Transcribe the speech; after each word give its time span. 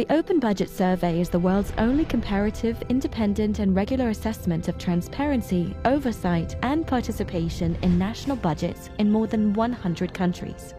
The 0.00 0.14
Open 0.14 0.40
Budget 0.40 0.70
Survey 0.70 1.20
is 1.20 1.28
the 1.28 1.38
world's 1.38 1.74
only 1.76 2.06
comparative, 2.06 2.82
independent, 2.88 3.58
and 3.58 3.76
regular 3.76 4.08
assessment 4.08 4.66
of 4.66 4.78
transparency, 4.78 5.76
oversight, 5.84 6.56
and 6.62 6.86
participation 6.86 7.76
in 7.82 7.98
national 7.98 8.36
budgets 8.36 8.88
in 8.98 9.12
more 9.12 9.26
than 9.26 9.52
100 9.52 10.14
countries. 10.14 10.72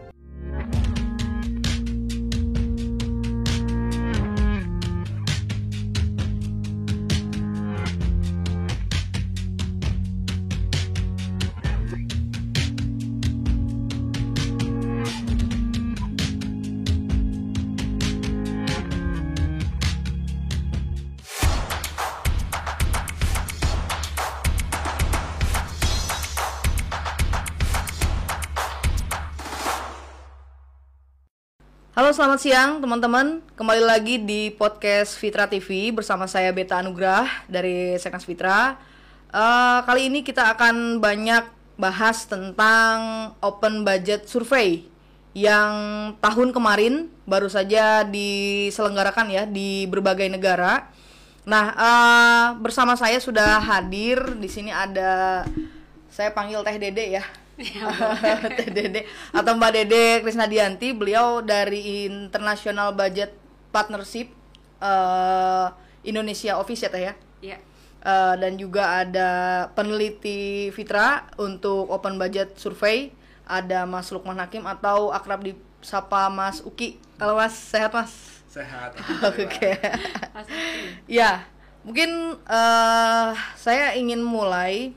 Halo 31.92 32.08
selamat 32.08 32.40
siang 32.40 32.80
teman-teman. 32.80 33.44
Kembali 33.52 33.84
lagi 33.84 34.16
di 34.16 34.48
podcast 34.48 35.12
Fitra 35.20 35.44
TV 35.44 35.92
Bersama 35.92 36.24
saya 36.24 36.48
Beta 36.48 36.80
Anugrah 36.80 37.28
dari 37.52 38.00
Seknas 38.00 38.24
Fitra. 38.24 38.80
Eh, 39.28 39.78
Kali 39.84 40.08
ini 40.08 40.24
kita 40.24 40.56
akan 40.56 41.04
banyak 41.04 41.44
bahas 41.76 42.24
tentang 42.24 42.96
Open 43.44 43.84
Budget 43.84 44.24
Survey 44.24 44.88
Yang 45.36 45.76
tahun 46.24 46.56
kemarin 46.56 47.12
baru 47.28 47.52
saja 47.52 48.08
diselenggarakan 48.08 49.28
ya 49.28 49.44
di 49.44 49.84
berbagai 49.84 50.32
negara. 50.32 50.88
Nah 51.44 51.76
eh, 51.76 52.46
bersama 52.56 52.96
saya 52.96 53.20
sudah 53.20 53.60
hadir. 53.60 54.40
Di 54.40 54.48
sini 54.48 54.72
ada 54.72 55.44
Saya 56.08 56.32
panggil 56.32 56.64
Teh 56.64 56.80
Dede 56.80 57.20
ya 57.20 57.24
Teh 58.58 58.70
Dede. 58.72 59.04
Atau 59.30 59.56
Mbak 59.56 59.72
Dede 59.76 60.04
Krisnadianti 60.24 60.96
beliau 60.96 61.44
dari 61.44 62.08
International 62.08 62.96
Budget 62.96 63.36
Partnership 63.68 64.32
eh, 64.80 65.66
Indonesia 66.08 66.56
Office 66.58 66.82
ya 66.84 66.90
Teh 66.90 67.02
ya? 67.02 67.14
Iya. 67.42 67.58
Eh, 68.02 68.34
dan 68.40 68.58
juga 68.58 69.04
ada 69.04 69.30
peneliti 69.76 70.72
Fitra 70.74 71.28
untuk 71.38 71.86
Open 71.92 72.18
Budget 72.18 72.58
Survey 72.58 73.12
ada 73.46 73.84
Mas 73.84 74.08
Lukman 74.08 74.38
Hakim 74.38 74.64
atau 74.64 75.12
akrab 75.12 75.44
disapa 75.44 76.30
Mas 76.32 76.64
Uki. 76.64 76.96
Kalau 77.20 77.36
Mas. 77.36 77.52
Sehat 77.52 77.92
Mas? 77.92 78.12
Sehat. 78.48 78.96
Oke. 79.28 79.76
Mas 80.32 80.46
Uki. 80.48 80.80
Ya, 81.10 81.44
mungkin 81.84 82.38
eh, 82.42 83.30
saya 83.58 83.92
ingin 83.98 84.24
mulai 84.24 84.96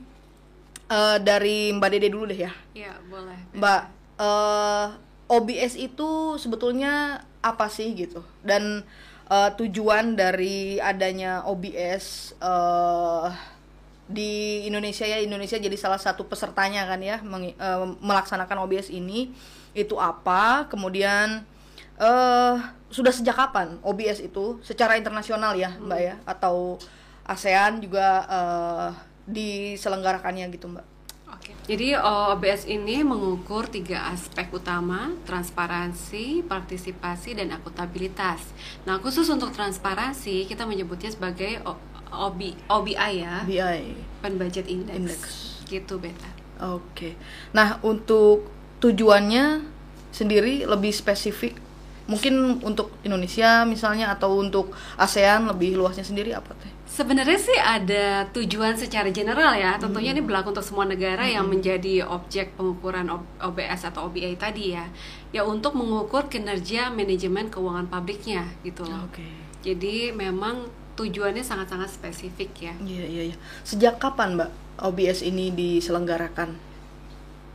eh, 0.90 1.18
dari 1.22 1.72
Mbak 1.74 1.88
Dede 1.92 2.08
dulu 2.10 2.24
deh 2.30 2.38
ya. 2.38 2.52
Iya, 2.74 2.94
boleh. 3.10 3.38
Mbak, 3.56 3.82
eh, 4.20 4.86
OBS 5.26 5.74
itu 5.74 6.38
sebetulnya 6.38 7.24
apa 7.42 7.66
sih 7.66 7.94
gitu? 7.94 8.22
Dan 8.42 8.86
eh, 9.26 9.50
tujuan 9.58 10.14
dari 10.14 10.78
adanya 10.78 11.42
OBS 11.46 12.36
eh, 12.38 13.28
di 14.06 14.62
Indonesia 14.70 15.02
ya 15.02 15.18
Indonesia 15.18 15.58
jadi 15.58 15.74
salah 15.74 15.98
satu 15.98 16.30
pesertanya 16.30 16.86
kan 16.86 17.02
ya 17.02 17.18
eh, 17.18 17.86
melaksanakan 18.00 18.62
OBS 18.66 18.94
ini 18.94 19.34
itu 19.74 19.98
apa? 19.98 20.70
Kemudian 20.70 21.42
eh 21.96 22.56
sudah 22.92 23.10
sejak 23.10 23.34
kapan 23.34 23.80
OBS 23.82 24.20
itu 24.22 24.60
secara 24.62 24.94
internasional 25.00 25.56
ya 25.58 25.74
Mbak 25.80 26.00
ya 26.00 26.14
atau 26.28 26.78
ASEAN 27.26 27.82
juga 27.82 28.22
eh, 28.30 28.90
diselenggarakannya 29.26 30.48
gitu 30.50 30.70
Mbak? 30.70 30.86
Oke. 31.26 31.50
Jadi 31.66 31.98
OBS 31.98 32.70
ini 32.70 33.02
mengukur 33.02 33.66
tiga 33.66 34.14
aspek 34.14 34.46
utama, 34.54 35.12
transparansi, 35.26 36.46
partisipasi, 36.46 37.34
dan 37.34 37.50
akuntabilitas. 37.50 38.40
Nah, 38.86 39.02
khusus 39.02 39.26
untuk 39.26 39.50
transparansi, 39.50 40.46
kita 40.46 40.62
menyebutnya 40.64 41.10
sebagai 41.10 41.60
O- 41.66 41.76
OB, 42.30 42.54
OBI 42.70 43.12
ya, 43.26 43.42
BI. 43.42 43.82
Open 44.22 44.38
Budget 44.38 44.70
Index. 44.70 44.96
Index. 44.96 45.20
Gitu, 45.66 45.98
Beta. 45.98 46.30
Oke. 46.62 47.18
Nah, 47.50 47.82
untuk 47.82 48.46
tujuannya 48.78 49.66
sendiri 50.14 50.64
lebih 50.64 50.94
spesifik. 50.94 51.65
Mungkin 52.06 52.62
untuk 52.62 52.94
Indonesia 53.02 53.66
misalnya 53.66 54.14
atau 54.14 54.38
untuk 54.38 54.70
ASEAN 54.94 55.50
lebih 55.50 55.74
luasnya 55.74 56.06
sendiri 56.06 56.30
apa 56.30 56.54
teh? 56.54 56.70
Sebenarnya 56.86 57.36
sih 57.36 57.58
ada 57.58 58.24
tujuan 58.30 58.78
secara 58.78 59.10
general 59.10 59.58
ya. 59.58 59.74
Tentunya 59.76 60.14
ini 60.14 60.22
berlaku 60.22 60.54
untuk 60.54 60.62
semua 60.62 60.86
negara 60.86 61.26
yang 61.26 61.50
menjadi 61.50 62.06
objek 62.06 62.54
pengukuran 62.54 63.10
OBS 63.42 63.90
atau 63.90 64.06
OBI 64.06 64.38
tadi 64.38 64.78
ya. 64.78 64.86
Ya 65.34 65.42
untuk 65.42 65.74
mengukur 65.74 66.30
kinerja 66.30 66.94
manajemen 66.94 67.50
keuangan 67.50 67.90
publiknya 67.90 68.46
gitu 68.62 68.86
loh. 68.86 69.10
Oke. 69.10 69.26
Jadi 69.66 70.14
memang 70.14 70.70
tujuannya 70.96 71.44
sangat-sangat 71.44 71.92
spesifik 71.92 72.50
ya. 72.56 72.74
Iya, 72.80 73.04
iya, 73.04 73.22
iya. 73.34 73.36
Sejak 73.66 74.00
kapan, 74.00 74.38
Mbak, 74.40 74.50
OBS 74.80 75.20
ini 75.26 75.52
diselenggarakan? 75.52 76.56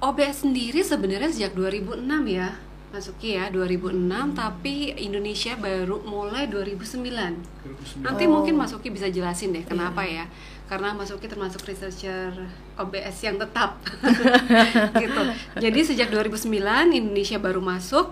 OBS 0.02 0.46
sendiri 0.46 0.82
sebenarnya 0.86 1.30
sejak 1.34 1.58
2006 1.58 2.04
ya. 2.30 2.58
Masuki 2.92 3.40
ya 3.40 3.48
2006 3.48 4.36
tapi 4.36 4.92
Indonesia 5.00 5.56
baru 5.56 6.04
mulai 6.04 6.52
2009. 6.52 7.40
2009. 7.64 8.04
Nanti 8.04 8.24
Oh. 8.28 8.32
mungkin 8.36 8.60
Masuki 8.60 8.92
bisa 8.92 9.08
jelasin 9.08 9.56
deh 9.56 9.64
kenapa 9.64 10.04
ya. 10.04 10.28
Karena 10.68 10.92
Masuki 10.92 11.32
termasuk 11.32 11.64
researcher 11.64 12.36
OBS 12.76 13.18
yang 13.24 13.40
tetap. 13.40 13.80
gitu. 15.04 15.22
Jadi 15.56 15.80
sejak 15.88 16.12
2009 16.12 16.92
Indonesia 16.92 17.40
baru 17.40 17.64
masuk 17.64 18.12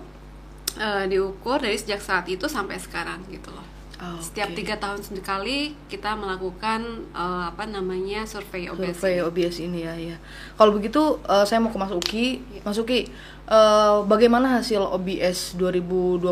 eh, 0.79 1.05
diukur 1.11 1.59
dari 1.59 1.75
sejak 1.75 1.99
saat 1.99 2.25
itu 2.31 2.47
sampai 2.47 2.79
sekarang 2.79 3.19
gitu 3.27 3.51
loh. 3.51 3.78
Oke. 3.99 4.23
Setiap 4.23 4.49
tiga 4.55 4.79
tahun 4.79 5.03
sekali 5.03 5.75
kita 5.91 6.15
melakukan 6.15 7.03
eh, 7.11 7.43
apa 7.51 7.67
namanya 7.67 8.23
survei 8.23 8.71
OBS. 8.71 8.95
Survei 8.95 9.19
ini. 9.19 9.27
OBS 9.27 9.55
ini 9.59 9.79
ya, 9.83 9.93
ya. 9.99 10.17
Kalau 10.55 10.71
begitu 10.71 11.19
eh, 11.27 11.43
saya 11.43 11.59
mau 11.59 11.67
ke 11.67 11.75
Mas 11.75 11.91
Uki. 11.91 12.39
Mas 12.63 12.79
Uki, 12.79 13.11
eh, 13.51 13.97
bagaimana 14.07 14.63
hasil 14.63 14.79
OBS 14.79 15.59
2021 15.59 16.31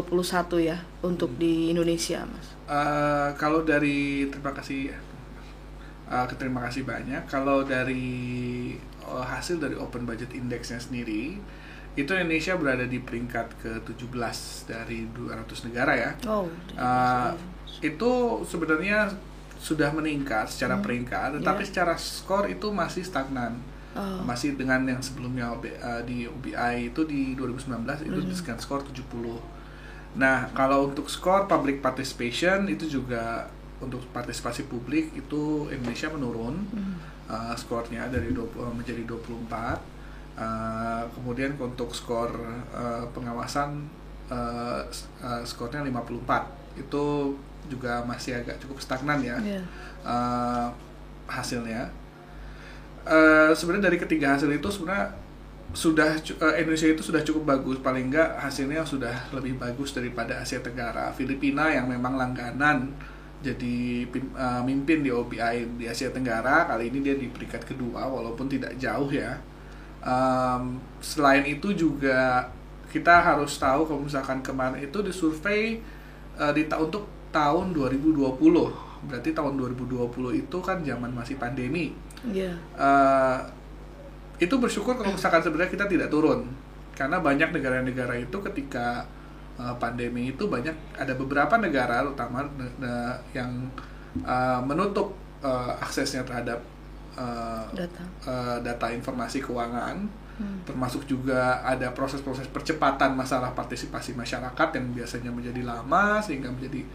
ya 0.63 0.79
untuk 1.03 1.35
di 1.35 1.67
Indonesia, 1.75 2.23
Mas? 2.23 2.55
Eh, 2.71 3.29
kalau 3.35 3.67
dari 3.67 4.27
terima 4.31 4.55
kasih 4.55 4.91
eh, 6.07 6.25
terima 6.39 6.63
kasih 6.67 6.87
banyak. 6.87 7.27
Kalau 7.27 7.67
dari 7.67 8.75
eh, 8.79 9.25
hasil 9.27 9.59
dari 9.59 9.75
Open 9.75 10.07
Budget 10.07 10.31
Indexnya 10.31 10.79
sendiri, 10.79 11.35
itu 11.97 12.13
Indonesia 12.13 12.53
berada 12.53 12.85
di 12.85 13.01
peringkat 13.01 13.57
ke-17 13.57 14.37
dari 14.69 15.09
200 15.09 15.65
negara 15.65 15.93
ya. 15.97 16.11
Oh. 16.29 16.45
Eh, 16.77 17.31
itu 17.81 18.11
sebenarnya 18.45 19.09
sudah 19.57 19.89
meningkat 19.89 20.45
secara 20.53 20.77
peringkat, 20.77 21.41
tetapi 21.41 21.65
Iya. 21.65 21.69
secara 21.73 21.93
skor 21.97 22.45
itu 22.45 22.69
masih 22.69 23.01
stagnan. 23.01 23.57
Oh. 23.97 24.21
Masih 24.21 24.53
dengan 24.53 24.85
yang 24.85 25.01
sebelumnya 25.01 25.49
OB- 25.49 25.73
eh, 25.73 26.01
di 26.05 26.29
OBI 26.29 26.93
itu 26.93 27.01
di 27.03 27.33
2019 27.33 28.05
itu 28.05 28.13
dengan 28.21 28.61
skor 28.61 28.85
70. 28.85 29.41
Nah, 30.13 30.53
kalau 30.53 30.93
untuk 30.93 31.09
skor 31.09 31.49
public 31.49 31.81
participation 31.81 32.69
itu 32.69 32.85
juga 32.85 33.49
untuk 33.77 34.05
partisipasi 34.09 34.65
publik 34.65 35.13
itu 35.13 35.65
Indonesia 35.73 36.13
menurun 36.13 36.55
eh, 37.27 37.55
skornya 37.57 38.05
dari 38.07 38.29
20 38.31 38.71
menjadi 38.71 39.01
24. 39.03 39.96
Eh, 40.37 41.03
kemudian 41.11 41.57
untuk 41.57 41.89
skor 41.89 42.29
eh, 42.71 43.03
pengawasan 43.09 43.89
s- 44.87 45.09
eh, 45.19 45.41
skornya 45.43 45.81
54. 45.81 46.45
Itu 46.77 47.33
juga 47.65 48.05
masih 48.05 48.37
agak 48.37 48.61
cukup 48.61 48.77
stagnan 48.77 49.19
ya 49.19 49.37
Iya. 49.41 49.61
eh, 50.05 50.67
hasilnya. 51.27 51.89
Eh, 53.07 53.51
sebenarnya 53.51 53.87
dari 53.87 53.97
ketiga 53.97 54.35
hasil 54.35 54.51
itu 54.51 54.67
sebenarnya 54.67 55.15
sudah 55.71 56.15
eh, 56.15 56.53
Indonesia 56.59 56.87
itu 56.87 57.01
sudah 57.01 57.23
cukup 57.23 57.43
bagus 57.49 57.77
paling 57.79 58.07
enggak 58.07 58.35
hasilnya 58.37 58.83
sudah 58.83 59.11
lebih 59.31 59.55
bagus 59.57 59.91
daripada 59.91 60.37
Asia 60.37 60.59
Tenggara 60.59 61.11
Filipina 61.11 61.67
yang 61.67 61.87
memang 61.87 62.15
langganan 62.15 62.91
jadi 63.39 64.05
eh, 64.07 64.61
mimpin 64.61 65.01
di 65.01 65.09
OBI 65.09 65.65
di 65.75 65.87
Asia 65.87 66.07
Tenggara 66.07 66.67
kali 66.67 66.87
ini 66.87 66.99
dia 67.01 67.15
di 67.15 67.27
peringkat 67.27 67.63
kedua 67.65 68.05
walaupun 68.05 68.47
tidak 68.47 68.75
jauh 68.77 69.07
ya 69.07 69.39
Em, 70.07 70.79
selain 71.03 71.43
itu 71.43 71.75
juga 71.75 72.47
kita 72.87 73.19
harus 73.19 73.59
tahu 73.59 73.83
kalau 73.83 74.07
misalkan 74.07 74.39
kemarin 74.39 74.79
itu 74.79 75.03
disurvei 75.03 75.83
eh, 76.39 76.51
di 76.55 76.63
ta- 76.71 76.79
untuk 76.79 77.03
tahun 77.35 77.75
2020 77.75 78.31
berarti 78.97 79.29
tahun 79.35 79.59
2020 79.59 80.07
itu 80.47 80.57
kan 80.63 80.79
zaman 80.81 81.11
masih 81.11 81.35
pandemi. 81.35 81.91
Iya. 82.23 82.55
Eh, 82.79 83.39
itu 84.39 84.55
bersyukur 84.55 84.95
kalau 84.95 85.11
misalkan 85.11 85.43
sebenarnya 85.43 85.71
kita 85.75 85.85
tidak 85.91 86.07
turun. 86.07 86.47
Karena 86.95 87.21
banyak 87.21 87.53
negara-negara 87.53 88.17
itu 88.17 88.37
ketika 88.41 89.05
uh, 89.57 89.75
pandemi 89.77 90.33
itu 90.33 90.49
banyak 90.49 90.73
ada 90.97 91.13
beberapa 91.13 91.57
negara 91.61 92.01
terutama 92.05 92.45
ne- 92.57 92.73
ne- 92.81 93.17
yang 93.37 93.53
uh, 94.25 94.61
menutup 94.65 95.13
uh, 95.45 95.77
aksesnya 95.77 96.25
terhadap 96.25 96.61
uh, 97.17 97.65
Data. 97.73 98.03
uh, 98.23 98.57
data 98.61 98.87
informasi 98.89 99.41
keuangan. 99.41 100.25
Hmm. 100.37 100.61
termasuk 100.69 101.09
juga 101.09 101.65
ada 101.65 101.89
proses-proses 101.97 102.45
percepatan 102.45 103.17
masalah 103.17 103.57
partisipasi 103.57 104.13
masyarakat 104.13 104.69
yang 104.77 104.93
biasanya 104.93 105.33
menjadi 105.33 105.65
lama 105.65 106.21
sehingga 106.21 106.53
menjadi 106.53 106.85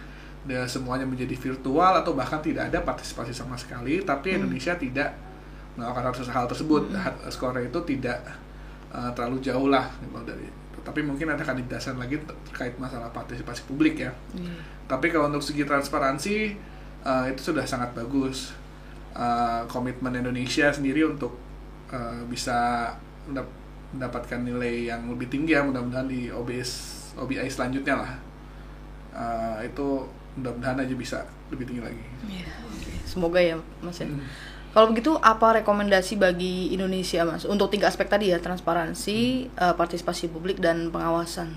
da- 0.47 0.63
semuanya 0.63 1.03
menjadi 1.03 1.35
virtual 1.35 1.91
atau 1.99 2.15
bahkan 2.15 2.39
tidak 2.39 2.71
ada 2.71 2.87
partisipasi 2.87 3.35
sama 3.35 3.59
sekali 3.59 3.99
tapi 4.07 4.39
Indonesia 4.39 4.79
tidak 4.79 5.19
melakukan 5.75 6.15
hal- 6.15 6.31
hal 6.31 6.47
tersebut. 6.47 6.95
Ha- 6.95 7.19
skornya 7.35 7.67
itu 7.67 7.83
tidak 7.83 8.23
uh, 8.95 9.11
terlalu 9.11 9.43
jauh 9.43 9.67
lah 9.67 9.91
gitu 9.99 10.23
dari 10.23 10.47
tapi 10.79 11.03
mungkin 11.03 11.27
ada 11.27 11.43
kandidasan 11.43 11.99
lagi 11.99 12.23
ter- 12.23 12.39
terkait 12.47 12.79
masalah 12.79 13.11
partisipasi 13.11 13.67
publik 13.67 13.99
ya. 13.99 14.15
Iya. 14.39 14.55
tapi 14.87 15.11
kalau 15.11 15.27
untuk 15.27 15.43
segi 15.43 15.67
transparansi 15.67 16.55
uh, 17.03 17.27
itu 17.27 17.51
sudah 17.51 17.67
sangat 17.67 17.91
bagus 17.91 18.55
Uh, 19.13 19.69
komitmen 19.69 20.17
Indonesia 20.17 20.73
sendiri 20.73 21.05
untuk 21.05 21.37
uh, 21.93 22.25
bisa 22.33 22.89
mendap- 23.29 23.53
mendapatkan 23.93 24.41
nilai 24.41 24.89
yang 24.89 25.05
lebih 25.13 25.29
tinggi 25.29 25.53
ya 25.53 25.61
mudah-mudahan 25.61 26.09
di 26.09 26.33
OBS 26.33 26.71
OBI 27.21 27.45
selanjutnya 27.53 28.01
lah 28.01 28.13
Uh, 29.13 29.61
itu 29.61 30.09
mudah-mudahan 30.41 30.81
aja 30.81 30.95
bisa 30.97 31.19
lebih 31.53 31.69
tinggi 31.69 31.85
lagi. 31.85 32.05
Iya. 32.33 32.49
Semoga 33.05 33.45
ya 33.45 33.61
Mas 33.85 34.01
ya. 34.01 34.09
Hmm. 34.09 34.25
Kalau 34.73 34.89
begitu 34.89 35.13
apa 35.21 35.61
rekomendasi 35.61 36.17
bagi 36.17 36.73
Indonesia 36.73 37.29
Mas 37.29 37.45
untuk 37.45 37.69
tiga 37.69 37.93
aspek 37.93 38.09
tadi 38.09 38.33
ya 38.33 38.41
transparansi, 38.41 39.53
eh, 39.53 39.75
partisipasi 39.77 40.33
publik 40.33 40.65
dan 40.65 40.89
pengawasan. 40.89 41.53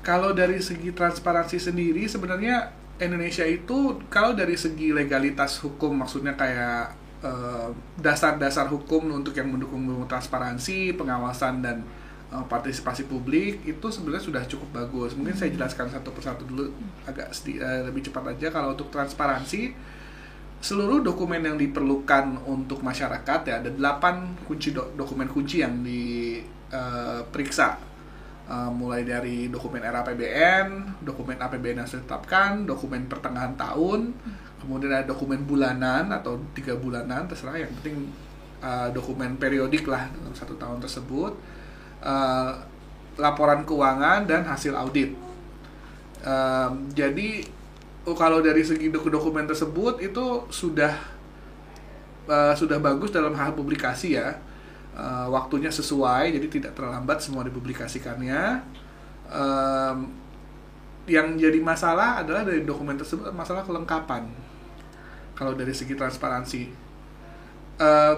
Kalau 0.00 0.32
dari 0.32 0.56
segi 0.56 0.88
transparansi 0.96 1.60
sendiri 1.60 2.08
sebenarnya 2.08 2.72
Indonesia 3.00 3.44
itu 3.48 3.96
kalau 4.12 4.36
dari 4.36 4.54
segi 4.54 4.92
legalitas 4.92 5.56
hukum 5.64 6.04
maksudnya 6.04 6.36
kayak 6.36 6.92
eh, 7.24 7.68
dasar-dasar 7.96 8.68
hukum 8.68 9.08
untuk 9.10 9.32
yang 9.32 9.48
mendukung 9.48 9.82
transparansi, 10.04 10.92
pengawasan 11.00 11.64
dan 11.64 11.80
eh, 12.28 12.44
partisipasi 12.44 13.08
publik 13.08 13.64
itu 13.64 13.86
sebenarnya 13.88 14.24
sudah 14.24 14.42
cukup 14.44 14.68
bagus. 14.84 15.16
Mungkin 15.16 15.32
saya 15.32 15.50
jelaskan 15.50 15.88
satu 15.88 16.12
persatu 16.12 16.44
dulu 16.44 16.68
agak 17.08 17.32
sedi- 17.32 17.58
eh, 17.60 17.88
lebih 17.88 18.04
cepat 18.04 18.36
aja. 18.36 18.52
Kalau 18.52 18.76
untuk 18.76 18.92
transparansi 18.92 19.72
seluruh 20.60 21.00
dokumen 21.00 21.40
yang 21.40 21.56
diperlukan 21.56 22.44
untuk 22.44 22.84
masyarakat 22.84 23.40
ya 23.48 23.64
ada 23.64 23.70
delapan 23.72 24.36
kunci 24.44 24.76
do- 24.76 24.92
dokumen 24.92 25.24
kunci 25.32 25.64
yang 25.64 25.80
diperiksa 25.80 27.66
Uh, 27.80 27.89
mulai 28.50 29.06
dari 29.06 29.46
dokumen 29.46 29.78
RAPBN, 29.78 30.98
dokumen 31.06 31.38
APBN 31.38 31.82
yang 31.82 31.88
sudah 31.88 32.02
ditetapkan, 32.02 32.66
dokumen 32.66 33.06
pertengahan 33.06 33.54
tahun, 33.54 34.10
kemudian 34.58 34.90
ada 34.90 35.06
dokumen 35.06 35.46
bulanan 35.46 36.10
atau 36.10 36.34
tiga 36.50 36.74
bulanan 36.74 37.30
terserah. 37.30 37.62
Yang 37.62 37.78
penting 37.78 37.96
uh, 38.58 38.90
dokumen 38.90 39.38
periodik 39.38 39.86
lah 39.86 40.10
dalam 40.10 40.34
satu 40.34 40.58
tahun 40.58 40.82
tersebut, 40.82 41.32
uh, 42.02 42.52
laporan 43.22 43.62
keuangan 43.62 44.26
dan 44.26 44.42
hasil 44.42 44.74
audit. 44.74 45.14
Um, 46.26 46.90
jadi 46.90 47.46
oh, 48.04 48.18
kalau 48.18 48.42
dari 48.42 48.66
segi 48.66 48.90
doku- 48.92 49.14
dokumen 49.14 49.46
tersebut 49.46 50.02
itu 50.02 50.50
sudah 50.50 50.92
uh, 52.26 52.52
sudah 52.52 52.82
bagus 52.82 53.14
dalam 53.14 53.32
hal 53.38 53.54
publikasi 53.54 54.18
ya 54.18 54.36
Uh, 54.90 55.30
waktunya 55.30 55.70
sesuai 55.70 56.34
jadi 56.34 56.46
tidak 56.50 56.72
terlambat 56.74 57.22
semua 57.22 57.46
dipublikasikannya. 57.46 58.60
Um, 59.30 60.10
yang 61.08 61.34
jadi 61.38 61.58
masalah 61.62 62.22
adalah 62.22 62.44
dari 62.44 62.62
dokumen 62.66 62.98
tersebut 62.98 63.30
masalah 63.32 63.64
kelengkapan. 63.64 64.28
Kalau 65.34 65.56
dari 65.56 65.72
segi 65.72 65.96
transparansi. 65.96 66.62
Uh, 67.80 68.16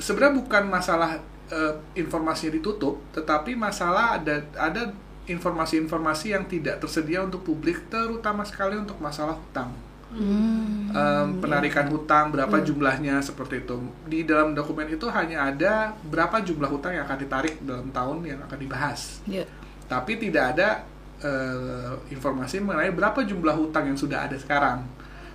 sebenarnya 0.00 0.40
bukan 0.40 0.64
masalah 0.72 1.20
uh, 1.52 1.74
informasinya 1.92 2.56
ditutup 2.56 2.96
tetapi 3.12 3.52
masalah 3.52 4.16
ada 4.16 4.40
ada 4.56 4.88
informasi-informasi 5.28 6.34
yang 6.34 6.48
tidak 6.48 6.80
tersedia 6.82 7.22
untuk 7.22 7.44
publik 7.44 7.86
terutama 7.92 8.42
sekali 8.42 8.74
untuk 8.74 8.98
masalah 8.98 9.36
hutang 9.36 9.70
Hmm. 10.12 10.92
Em, 10.92 11.26
penarikan 11.40 11.88
hutang 11.88 12.28
berapa 12.28 12.60
jumlahnya 12.60 13.24
seperti 13.24 13.64
itu. 13.64 13.80
Di 14.04 14.28
dalam 14.28 14.52
dokumen 14.52 14.84
itu 14.92 15.08
hanya 15.08 15.48
ada 15.48 15.96
berapa 16.04 16.44
jumlah 16.44 16.68
hutang 16.68 16.92
yang 16.92 17.08
akan 17.08 17.16
ditarik 17.16 17.54
dalam 17.64 17.88
tahun 17.88 18.16
yang 18.28 18.40
akan 18.44 18.58
dibahas. 18.60 19.24
Iya. 19.24 19.48
tapi 19.92 20.16
tidak 20.16 20.56
ada 20.56 20.88
eh, 21.20 21.92
informasi 22.08 22.64
mengenai 22.64 22.96
berapa 22.96 23.28
jumlah 23.28 23.52
hutang 23.52 23.92
yang 23.92 23.98
sudah 23.98 24.24
ada 24.24 24.36
sekarang. 24.40 24.88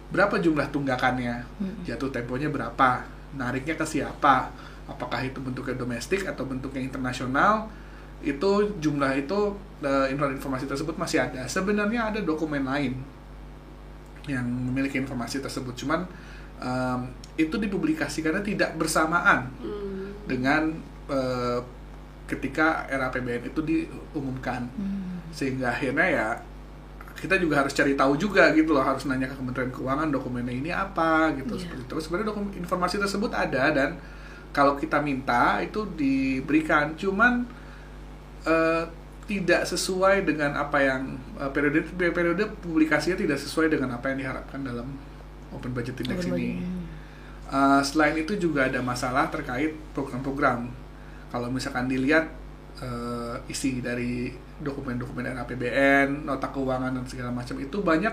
Berapa 0.10 0.42
jumlah 0.42 0.74
tunggakannya? 0.74 1.46
Jatuh 1.86 2.10
temponya 2.10 2.50
berapa? 2.50 3.06
Nariknya 3.38 3.78
ke 3.78 3.86
siapa? 3.86 4.50
Apakah 4.90 5.22
itu 5.22 5.38
bentuknya 5.38 5.78
domestik 5.78 6.26
atau 6.26 6.42
bentuknya 6.50 6.82
internasional? 6.82 7.70
Itu 8.26 8.82
jumlah 8.82 9.14
itu 9.14 9.54
eh, 9.86 10.10
informasi 10.14 10.66
tersebut 10.66 10.98
masih 10.98 11.22
ada. 11.22 11.46
Sebenarnya 11.46 12.10
ada 12.10 12.20
dokumen 12.26 12.66
lain 12.66 13.17
yang 14.28 14.44
memiliki 14.44 14.96
informasi 14.96 15.40
tersebut 15.40 15.74
cuman 15.74 16.04
em, 16.58 17.00
itu 17.36 17.56
dipublikasikannya 17.56 18.44
tidak 18.44 18.76
bersamaan 18.76 19.48
Hmm. 19.58 20.12
dengan 20.28 20.76
eh, 21.08 21.60
ketika 22.28 22.84
RAPBN 22.88 23.48
itu 23.48 23.60
diumumkan 23.62 24.68
Hmm. 24.70 25.24
sehingga 25.32 25.72
akhirnya 25.72 26.04
ya 26.06 26.28
kita 27.16 27.40
juga 27.40 27.64
harus 27.64 27.74
cari 27.74 27.96
tahu 27.96 28.14
juga 28.14 28.54
gitu 28.54 28.76
loh 28.76 28.84
harus 28.84 29.08
nanya 29.08 29.26
ke 29.26 29.34
Kementerian 29.34 29.72
Keuangan 29.72 30.12
dokumennya 30.12 30.54
ini 30.54 30.70
apa 30.70 31.34
gitu 31.34 31.56
Iya. 31.56 31.62
seperti 31.66 31.82
itu 31.84 31.96
sebenarnya 31.98 32.28
dokumen 32.30 32.52
informasi 32.54 32.96
tersebut 32.98 33.32
ada 33.32 33.72
dan 33.72 33.96
kalau 34.52 34.76
kita 34.76 35.00
minta 35.00 35.58
itu 35.60 35.82
diberikan 35.94 36.94
cuman 36.94 37.48
eh, 38.44 38.84
tidak 39.28 39.68
sesuai 39.68 40.24
dengan 40.24 40.56
apa 40.56 40.80
yang 40.80 41.20
eh, 41.36 41.52
periode 41.52 41.84
periode 41.92 42.48
publikasinya 42.64 43.20
tidak 43.20 43.38
sesuai 43.38 43.68
dengan 43.68 44.00
apa 44.00 44.10
yang 44.10 44.24
diharapkan 44.24 44.64
dalam 44.64 44.88
Open 45.52 45.76
Budget 45.76 46.00
Index 46.00 46.26
Open 46.26 46.40
ini. 46.40 46.64
budget. 46.64 46.86
Uh, 47.48 47.80
selain 47.80 48.16
itu 48.20 48.36
juga 48.36 48.68
ada 48.68 48.84
masalah 48.84 49.32
terkait 49.32 49.72
program-program. 49.96 50.68
Kalau 51.32 51.48
misalkan 51.48 51.88
dilihat 51.88 52.28
uh, 52.84 53.40
isi 53.48 53.80
dari 53.80 54.36
dokumen-dokumen 54.60 55.32
RAPBN, 55.32 56.28
nota 56.28 56.52
keuangan 56.52 56.92
dan 56.92 57.06
segala 57.08 57.32
macam 57.32 57.56
itu 57.56 57.80
banyak 57.80 58.12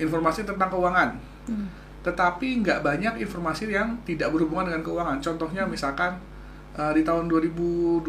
informasi 0.00 0.48
tentang 0.48 0.72
keuangan. 0.72 1.20
Hmm. 1.44 1.68
Tetapi 2.08 2.64
nggak 2.64 2.80
banyak 2.80 3.14
informasi 3.20 3.68
yang 3.68 4.00
tidak 4.08 4.32
berhubungan 4.32 4.72
dengan 4.72 4.80
keuangan. 4.80 5.20
Contohnya 5.20 5.68
misalkan 5.68 6.16
uh, 6.74 6.90
di 6.90 7.02
tahun 7.02 7.26
2020 7.26 8.02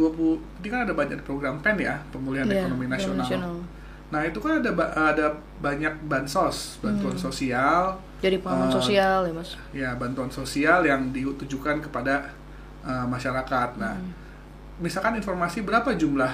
ini 0.59 0.67
kan 0.67 0.81
ada 0.81 0.93
banyak 0.93 1.19
program 1.21 1.57
PEN 1.59 1.77
ya, 1.79 1.95
pemulihan 2.09 2.45
Iya, 2.45 2.63
ekonomi 2.63 2.85
program 2.85 3.17
nasional. 3.17 3.53
Nah 4.05 4.21
itu 4.21 4.37
kan 4.37 4.59
ada 4.59 4.71
ba- 4.71 4.93
ada 4.93 5.27
banyak 5.59 5.93
bansos, 6.03 6.77
bantuan 6.79 7.13
Hmm. 7.13 7.23
sosial, 7.23 7.97
Jadi 8.15 8.39
pengaman 8.39 8.69
Eh, 8.69 8.73
sosial 8.73 9.19
ya 9.23 9.33
Mas. 9.33 9.49
ya 9.71 9.89
bantuan 9.93 10.29
sosial 10.29 10.81
yang 10.81 11.09
ditujukan 11.09 11.77
kepada 11.79 12.25
uh, 12.81 13.01
masyarakat. 13.03 13.69
Nah, 13.75 13.93
Hmm. 13.93 14.13
misalkan 14.77 15.13
informasi 15.15 15.61
berapa 15.61 15.89
jumlah 15.91 16.31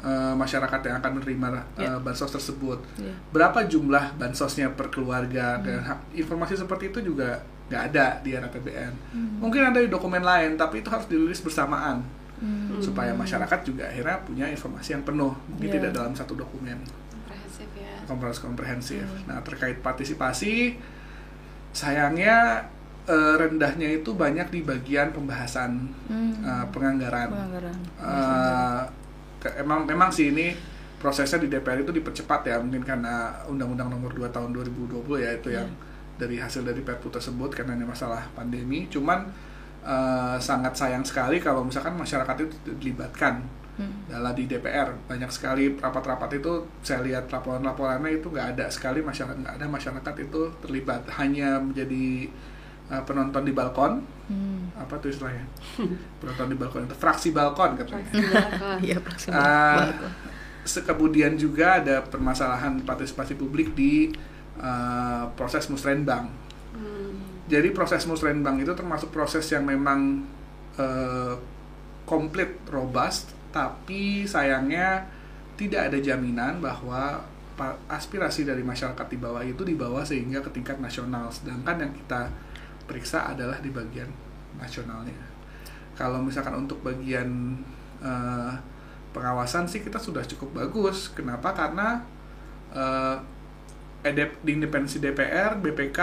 uh, 0.00 0.34
masyarakat 0.34 0.84
yang 0.84 0.98
akan 0.98 1.10
menerima 1.16 1.48
uh, 1.48 1.80
Ya. 1.80 1.92
bansos 1.96 2.28
tersebut, 2.28 2.76
Iya. 2.94 3.14
berapa 3.30 3.64
jumlah 3.64 4.14
bansosnya 4.14 4.68
per 4.70 4.90
keluarga 4.90 5.56
Hmm. 5.56 5.64
dan 5.64 5.78
informasi 6.12 6.54
seperti 6.56 6.90
itu 6.90 7.00
juga 7.04 7.40
nggak 7.64 7.82
ada 7.90 8.06
di 8.20 8.30
RAPBN. 8.32 8.92
Hmm. 9.10 9.40
Mungkin 9.40 9.60
ada 9.64 9.78
di 9.78 9.88
dokumen 9.88 10.20
lain, 10.20 10.54
tapi 10.54 10.78
itu 10.78 10.88
harus 10.88 11.06
dirilis 11.06 11.38
bersamaan 11.38 12.04
Hmm. 12.34 12.76
supaya 12.78 13.10
masyarakat 13.10 13.60
juga 13.62 13.86
akhirnya 13.86 14.18
punya 14.20 14.46
informasi 14.46 14.92
yang 14.92 15.02
penuh, 15.02 15.32
mungkin 15.48 15.70
Ya. 15.70 15.74
tidak 15.78 15.90
dalam 15.94 16.12
satu 16.12 16.34
dokumen 16.34 16.76
komprehensif 17.14 17.68
ya 17.72 17.94
komprehensif 18.04 18.42
komprehensif. 18.42 19.06
Hmm. 19.06 19.24
Nah 19.26 19.38
terkait 19.40 19.78
partisipasi, 19.78 20.76
sayangnya 21.70 22.68
eh, 23.04 23.34
rendahnya 23.36 23.88
itu 23.94 24.12
banyak 24.12 24.48
di 24.48 24.60
bagian 24.60 25.12
pembahasan 25.12 25.92
Hmm. 26.08 26.40
eh, 26.40 26.64
penganggaran. 26.70 27.28
Penganggaran. 27.28 27.76
Eh, 27.98 28.80
ke- 29.38 29.54
emang 29.56 29.84
memang 29.84 30.08
sih 30.08 30.28
ini 30.28 30.56
prosesnya 30.96 31.36
di 31.38 31.46
DPR 31.46 31.78
itu 31.78 31.92
dipercepat 31.92 32.44
ya 32.44 32.56
mungkin 32.56 32.80
karena 32.80 33.44
Undang-Undang 33.44 33.88
Nomor 33.90 34.08
2 34.10 34.24
Tahun 34.26 34.48
2020 34.50 35.20
ya 35.20 35.30
itu 35.30 35.52
yang 35.52 35.68
dari 36.20 36.36
hasil 36.38 36.62
dari 36.62 36.80
Perpu 36.80 37.10
tersebut 37.10 37.50
karena 37.52 37.74
ini 37.74 37.86
masalah 37.86 38.26
pandemi. 38.34 38.86
Cuman 38.88 39.26
eh, 39.84 40.36
sangat 40.40 40.74
sayang 40.76 41.04
sekali 41.04 41.38
kalau 41.38 41.62
misalkan 41.64 41.94
masyarakat 41.96 42.36
itu 42.40 42.54
dilibatkan 42.78 43.42
Hmm. 43.74 44.06
dalam 44.06 44.30
di 44.38 44.46
DPR 44.46 44.86
banyak 45.10 45.26
sekali 45.34 45.74
rapat-rapat 45.74 46.38
itu 46.38 46.62
saya 46.78 47.02
lihat 47.02 47.26
laporan-laporannya 47.26 48.22
itu 48.22 48.30
nggak 48.30 48.54
ada 48.54 48.70
sekali 48.70 49.02
masyarakat 49.02 49.34
nggak 49.34 49.54
ada 49.58 49.66
masyarakat 49.66 50.14
itu 50.22 50.40
terlibat 50.62 51.02
hanya 51.18 51.58
menjadi 51.58 52.30
uh, 52.86 53.02
penonton 53.02 53.42
di 53.42 53.50
balkon 53.50 54.06
Hmm. 54.24 54.70
apa 54.78 54.94
tuh 55.02 55.10
istilahnya 55.10 55.42
penonton 56.22 56.48
di 56.48 56.56
balkon 56.56 56.86
itu 56.86 56.94
fraksi 56.94 57.34
balkon 57.34 57.74
katanya 57.74 58.06
Fraksi 58.06 58.22
balkon. 58.30 58.76
Iya, 58.86 58.96
praksi 59.02 59.26
Ah, 59.34 59.90
balkon. 59.90 60.12
kemudian 60.86 61.32
juga 61.34 61.82
ada 61.82 62.00
permasalahan 62.00 62.78
partisipasi 62.80 63.34
publik 63.34 63.74
di 63.74 64.14
uh, 64.60 65.24
proses 65.34 65.66
musrenbang. 65.70 66.28
Hmm. 66.74 67.14
Jadi 67.46 67.70
proses 67.70 68.04
musrenbang 68.08 68.58
itu 68.60 68.72
termasuk 68.72 69.10
proses 69.14 69.46
yang 69.50 69.66
memang 69.66 70.24
uh, 70.78 71.34
komplit 72.04 72.60
robust, 72.68 73.32
tapi 73.54 74.28
sayangnya 74.28 75.08
tidak 75.54 75.92
ada 75.92 75.98
jaminan 76.02 76.58
bahwa 76.58 77.22
aspirasi 77.86 78.42
dari 78.42 78.66
masyarakat 78.66 79.06
di 79.06 79.18
bawah 79.18 79.42
itu 79.46 79.62
dibawa 79.62 80.02
sehingga 80.02 80.42
ke 80.42 80.50
tingkat 80.50 80.82
nasional. 80.82 81.30
Sedangkan 81.30 81.78
yang 81.78 81.92
kita 81.94 82.26
periksa 82.90 83.30
adalah 83.30 83.62
di 83.62 83.70
bagian 83.70 84.10
nasionalnya. 84.58 85.14
Kalau 85.94 86.18
misalkan 86.18 86.66
untuk 86.66 86.82
bagian 86.82 87.54
uh, 88.02 88.50
pengawasan 89.14 89.70
sih 89.70 89.86
kita 89.86 90.02
sudah 90.02 90.26
cukup 90.26 90.66
bagus. 90.66 91.14
Kenapa? 91.14 91.54
Karena 91.54 92.02
uh, 92.74 93.16
di 94.12 94.50
independensi 94.52 95.00
DPR, 95.00 95.56
BPK, 95.56 96.00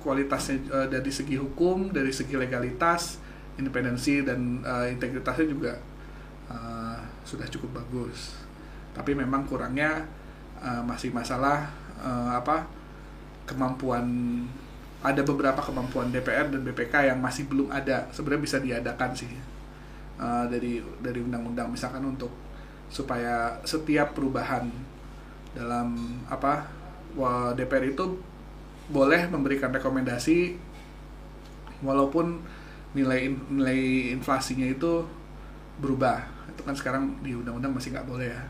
kualitasnya 0.00 0.56
uh, 0.72 0.88
dari 0.88 1.12
segi 1.12 1.36
hukum, 1.36 1.92
dari 1.92 2.08
segi 2.08 2.32
legalitas, 2.32 3.20
independensi 3.60 4.24
dan 4.24 4.64
uh, 4.64 4.88
integritasnya 4.88 5.46
juga 5.50 5.76
uh, 6.48 6.96
sudah 7.28 7.44
cukup 7.52 7.84
bagus. 7.84 8.32
Tapi 8.96 9.12
memang 9.12 9.44
kurangnya 9.44 10.08
uh, 10.64 10.80
masih 10.80 11.12
masalah 11.12 11.68
uh, 12.00 12.32
apa 12.32 12.64
kemampuan 13.44 14.08
ada 15.04 15.22
beberapa 15.22 15.60
kemampuan 15.60 16.10
DPR 16.10 16.48
dan 16.50 16.64
BPK 16.64 17.12
yang 17.12 17.18
masih 17.20 17.46
belum 17.46 17.68
ada 17.70 18.08
sebenarnya 18.10 18.42
bisa 18.42 18.58
diadakan 18.58 19.10
sih 19.14 19.30
uh, 20.18 20.48
dari 20.48 20.82
dari 20.98 21.20
undang-undang 21.22 21.70
misalkan 21.70 22.02
untuk 22.02 22.32
supaya 22.90 23.60
setiap 23.62 24.16
perubahan 24.16 24.66
dalam 25.54 26.18
apa 26.26 26.75
DPR 27.56 27.96
itu 27.96 28.20
boleh 28.92 29.26
memberikan 29.26 29.72
rekomendasi 29.72 30.54
walaupun 31.82 32.38
nilai 32.94 33.28
nilai 33.50 34.12
inflasinya 34.14 34.64
itu 34.68 35.04
berubah 35.82 36.24
itu 36.48 36.62
kan 36.64 36.72
sekarang 36.72 37.12
di 37.20 37.36
undang-undang 37.36 37.74
masih 37.74 37.92
nggak 37.92 38.08
boleh 38.08 38.32
ya 38.32 38.42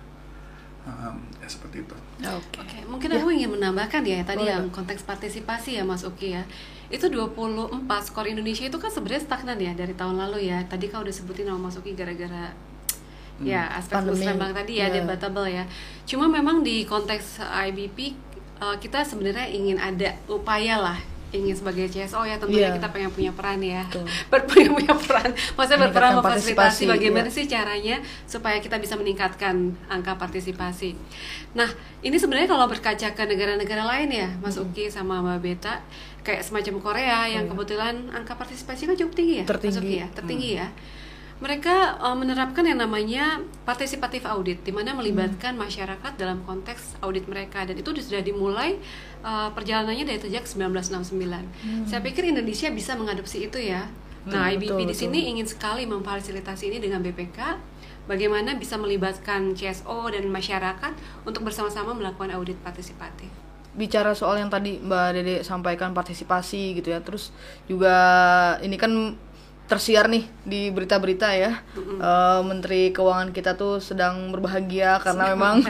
um, 0.86 1.16
ya 1.42 1.48
seperti 1.50 1.82
itu. 1.82 1.96
Oke. 2.22 2.30
Okay. 2.54 2.62
Okay. 2.62 2.82
Mungkin 2.86 3.08
ya. 3.10 3.18
aku 3.18 3.28
ingin 3.34 3.50
menambahkan 3.58 4.02
ya 4.06 4.22
tadi 4.22 4.46
yang 4.46 4.70
konteks 4.70 5.02
partisipasi 5.02 5.76
ya 5.76 5.82
Mas 5.82 6.06
Uki 6.06 6.38
ya. 6.38 6.46
Itu 6.86 7.10
24 7.10 7.82
skor 8.06 8.30
Indonesia 8.30 8.62
itu 8.62 8.78
kan 8.78 8.90
sebenarnya 8.94 9.26
stagnan 9.26 9.58
ya 9.58 9.72
dari 9.74 9.92
tahun 9.98 10.22
lalu 10.22 10.46
ya. 10.46 10.62
Tadi 10.70 10.86
kau 10.86 11.02
udah 11.02 11.10
sebutin 11.10 11.50
nama 11.50 11.58
Mas 11.58 11.74
Uki 11.74 11.98
gara-gara 11.98 12.54
hmm. 13.42 13.44
ya 13.44 13.66
aspek 13.74 14.06
musrembang 14.06 14.54
tadi 14.54 14.78
ya 14.78 14.86
yeah. 14.86 15.02
debatable 15.02 15.48
ya. 15.50 15.66
Cuma 16.06 16.30
memang 16.30 16.62
di 16.62 16.86
konteks 16.86 17.42
IBP 17.42 18.14
uh, 18.60 18.76
kita 18.80 19.04
sebenarnya 19.04 19.48
ingin 19.50 19.76
ada 19.80 20.16
upaya 20.28 20.80
lah 20.80 20.98
ingin 21.34 21.58
sebagai 21.58 21.90
CSO 21.90 22.22
ya 22.22 22.38
tentunya 22.38 22.70
yeah. 22.70 22.76
kita 22.78 22.88
pengen 22.94 23.10
punya 23.10 23.32
peran 23.34 23.58
ya 23.58 23.82
berpunya 24.32 24.70
punya 24.70 24.94
peran 24.94 25.34
maksudnya 25.34 25.80
berperan 25.90 26.12
memfasilitasi 26.22 26.82
bagaimana 26.86 27.28
yeah. 27.28 27.36
sih 27.36 27.44
caranya 27.50 27.96
supaya 28.30 28.62
kita 28.62 28.78
bisa 28.78 28.94
meningkatkan 28.94 29.74
angka 29.90 30.14
partisipasi 30.14 30.94
nah 31.58 31.66
ini 32.06 32.14
sebenarnya 32.14 32.46
kalau 32.46 32.70
berkaca 32.70 33.08
ke 33.12 33.22
negara-negara 33.26 33.82
lain 33.84 34.08
ya 34.14 34.28
Mas 34.38 34.54
hmm. 34.54 34.70
Uki 34.70 34.86
sama 34.86 35.18
Mbak 35.18 35.38
Beta 35.42 35.82
kayak 36.22 36.46
semacam 36.46 36.74
Korea 36.78 37.18
yang 37.26 37.44
yeah. 37.46 37.52
kebetulan 37.52 37.94
angka 38.14 38.38
partisipasi 38.38 38.86
kan 38.86 38.94
cukup 38.94 39.14
tinggi 39.18 39.42
ya 39.42 39.44
tertinggi 39.44 39.74
Mas 39.74 39.82
Uki 39.82 39.94
ya 39.98 40.06
tertinggi 40.14 40.50
hmm. 40.54 40.60
ya 40.62 40.68
mereka 41.36 42.00
uh, 42.00 42.16
menerapkan 42.16 42.64
yang 42.64 42.80
namanya 42.80 43.44
partisipatif 43.68 44.24
audit, 44.24 44.64
di 44.64 44.72
mana 44.72 44.96
melibatkan 44.96 45.52
hmm. 45.52 45.68
masyarakat 45.68 46.12
dalam 46.16 46.40
konteks 46.48 46.96
audit 47.04 47.28
mereka 47.28 47.68
dan 47.68 47.76
itu 47.76 47.92
sudah 48.00 48.24
dimulai 48.24 48.80
uh, 49.20 49.52
perjalanannya 49.52 50.08
dari 50.08 50.16
sejak 50.16 50.48
1969. 50.48 51.12
Hmm. 51.12 51.84
Saya 51.84 52.00
pikir 52.00 52.32
Indonesia 52.32 52.72
bisa 52.72 52.96
mengadopsi 52.96 53.44
itu 53.44 53.60
ya. 53.60 53.84
Hmm, 54.24 54.32
nah, 54.32 54.48
IBP 54.48 54.80
betul, 54.80 54.88
di 54.88 54.96
sini 54.96 55.18
betul. 55.20 55.32
ingin 55.36 55.46
sekali 55.46 55.84
memfasilitasi 55.84 56.72
ini 56.72 56.78
dengan 56.80 57.04
BPK, 57.04 57.38
bagaimana 58.08 58.56
bisa 58.56 58.80
melibatkan 58.80 59.52
CSO 59.52 60.08
dan 60.08 60.24
masyarakat 60.32 60.92
untuk 61.28 61.44
bersama-sama 61.44 61.92
melakukan 61.92 62.32
audit 62.32 62.56
partisipatif 62.64 63.28
bicara 63.76 64.16
soal 64.16 64.40
yang 64.40 64.48
tadi 64.48 64.80
Mbak 64.80 65.08
Dede 65.12 65.36
sampaikan 65.44 65.92
partisipasi 65.92 66.80
gitu 66.80 66.96
ya. 66.96 67.04
Terus 67.04 67.30
juga 67.68 67.94
ini 68.64 68.80
kan 68.80 69.14
tersiar 69.66 70.06
nih 70.06 70.24
di 70.46 70.70
berita-berita 70.70 71.28
ya 71.34 71.58
mm-hmm. 71.58 71.98
uh, 71.98 72.40
Menteri 72.46 72.94
Keuangan 72.94 73.34
kita 73.34 73.58
tuh 73.58 73.82
sedang 73.82 74.30
berbahagia 74.30 75.02
karena 75.02 75.34
memang 75.34 75.62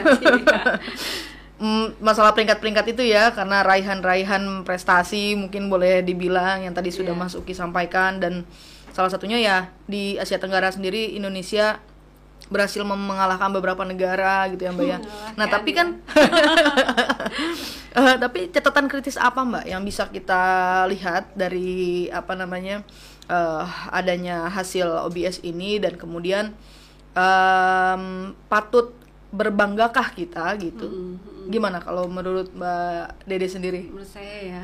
mm, 1.61 1.97
masalah 2.01 2.37
peringkat-peringkat 2.37 2.85
itu 2.93 3.03
ya 3.09 3.33
karena 3.33 3.65
raihan-raihan 3.65 4.61
prestasi 4.61 5.33
mungkin 5.33 5.67
boleh 5.67 6.05
dibilang 6.05 6.69
yang 6.69 6.77
tadi 6.77 6.93
sudah 6.93 7.17
yeah. 7.17 7.21
Mas 7.25 7.33
Uki 7.33 7.57
sampaikan 7.57 8.21
dan 8.21 8.45
salah 8.93 9.09
satunya 9.09 9.41
ya 9.41 9.57
di 9.89 10.17
Asia 10.17 10.37
Tenggara 10.37 10.69
sendiri 10.69 11.17
Indonesia 11.17 11.81
berhasil 12.47 12.79
mengalahkan 12.85 13.51
beberapa 13.51 13.83
negara 13.83 14.47
gitu 14.47 14.63
ya 14.63 14.71
Mbak 14.71 14.87
ya. 14.87 14.99
Nah, 15.35 15.47
tapi 15.51 15.75
kan 15.75 15.99
uh, 17.91 18.15
tapi 18.23 18.47
catatan 18.53 18.87
kritis 18.87 19.19
apa 19.19 19.43
Mbak 19.43 19.65
yang 19.67 19.83
bisa 19.83 20.07
kita 20.07 20.43
lihat 20.87 21.35
dari 21.35 22.07
apa 22.07 22.39
namanya 22.39 22.87
uh, 23.27 23.63
adanya 23.93 24.47
hasil 24.51 25.07
OBS 25.07 25.43
ini 25.43 25.79
dan 25.79 25.95
kemudian 25.95 26.55
um, 27.15 28.33
patut 28.51 28.95
berbanggakah 29.31 30.15
kita 30.15 30.55
gitu? 30.59 30.87
Mm 30.87 31.15
-hmm. 31.19 31.47
Gimana 31.51 31.77
kalau 31.83 32.07
menurut 32.07 32.51
Mbak 32.51 33.27
Dede 33.27 33.47
sendiri? 33.47 33.87
Menurut 33.87 34.07
saya 34.07 34.59
ya, 34.59 34.61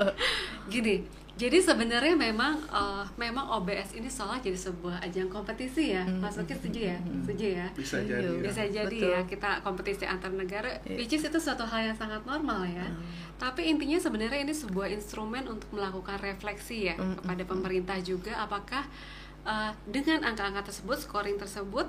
gini. 0.72 1.25
Jadi 1.36 1.60
sebenarnya 1.60 2.16
memang 2.16 2.64
uh, 2.72 3.04
memang 3.20 3.44
OBS 3.60 3.92
ini 3.92 4.08
seolah 4.08 4.40
jadi 4.40 4.56
sebuah 4.56 5.04
ajang 5.04 5.28
kompetisi 5.28 5.92
ya. 5.92 6.00
Mm 6.08 6.16
-hmm. 6.16 6.24
Mas 6.24 6.40
setuju 6.40 6.80
ya? 6.80 6.98
Setuju 6.98 7.46
ya? 7.60 7.66
Bisa 7.76 7.96
jadi. 8.00 8.24
Ya. 8.24 8.40
Bisa 8.40 8.62
jadi 8.64 8.98
ya 8.98 9.20
kita 9.28 9.60
kompetisi 9.60 10.08
antar 10.08 10.32
negara. 10.32 10.80
Yeah. 10.88 10.96
Which 10.96 11.12
is 11.12 11.28
itu 11.28 11.36
suatu 11.36 11.68
hal 11.68 11.92
yang 11.92 11.96
sangat 11.96 12.24
normal 12.24 12.64
ya. 12.64 12.88
Mm 12.88 13.28
tapi 13.36 13.68
intinya 13.68 14.00
sebenarnya 14.00 14.48
ini 14.48 14.54
sebuah 14.56 14.88
instrumen 14.96 15.44
untuk 15.44 15.68
melakukan 15.76 16.16
refleksi 16.24 16.88
ya 16.88 16.96
mm 16.96 17.04
-hmm. 17.04 17.16
kepada 17.20 17.42
pemerintah 17.44 17.98
juga 18.00 18.32
apakah 18.40 18.88
uh, 19.44 19.72
dengan 19.84 20.24
angka-angka 20.24 20.72
tersebut 20.72 21.04
scoring 21.04 21.36
tersebut 21.36 21.86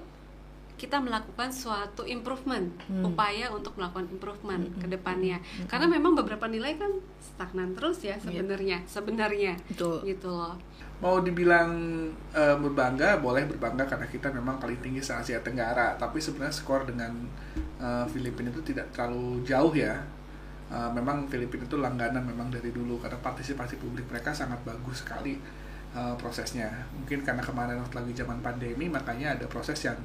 kita 0.78 1.02
melakukan 1.02 1.50
suatu 1.50 2.06
improvement 2.06 2.70
hmm. 2.86 3.02
upaya 3.02 3.50
untuk 3.50 3.74
melakukan 3.76 4.06
improvement 4.14 4.62
hmm. 4.70 4.80
ke 4.80 4.88
depannya 4.88 5.42
hmm. 5.42 5.66
karena 5.66 5.90
memang 5.90 6.14
beberapa 6.14 6.46
nilai 6.46 6.78
kan 6.78 6.94
stagnan 7.18 7.74
terus 7.74 8.06
ya 8.06 8.16
iya. 8.16 8.22
sebenarnya 8.22 8.78
yeah. 8.80 8.90
sebenarnya 8.90 9.54
Betul. 9.74 10.06
gitu 10.06 10.30
loh 10.30 10.56
mau 10.98 11.22
dibilang 11.22 11.70
uh, 12.34 12.58
berbangga 12.58 13.22
boleh 13.22 13.46
berbangga 13.46 13.86
karena 13.86 14.08
kita 14.10 14.34
memang 14.34 14.58
paling 14.58 14.82
tinggi 14.82 15.02
se 15.02 15.14
Asia 15.14 15.38
Tenggara 15.42 15.94
tapi 15.98 16.18
sebenarnya 16.18 16.54
skor 16.54 16.90
dengan 16.90 17.14
uh, 17.78 18.06
Filipina 18.10 18.50
itu 18.50 18.62
tidak 18.74 18.90
terlalu 18.90 19.46
jauh 19.46 19.74
ya 19.78 19.94
uh, 20.74 20.90
memang 20.90 21.30
Filipina 21.30 21.70
itu 21.70 21.78
langganan 21.78 22.26
memang 22.26 22.50
dari 22.50 22.74
dulu 22.74 22.98
karena 22.98 23.18
partisipasi 23.22 23.78
publik 23.78 24.10
mereka 24.10 24.34
sangat 24.34 24.58
bagus 24.66 25.06
sekali 25.06 25.38
uh, 25.94 26.18
prosesnya 26.18 26.90
mungkin 26.98 27.22
karena 27.22 27.46
kemarin 27.46 27.78
waktu 27.78 27.96
lagi 28.02 28.14
zaman 28.18 28.42
pandemi 28.42 28.90
makanya 28.90 29.38
ada 29.38 29.46
proses 29.46 29.78
yang 29.86 29.98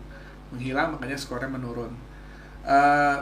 menghilang 0.53 0.95
makanya 0.95 1.17
skornya 1.17 1.49
menurun. 1.49 1.93
Uh, 2.63 3.19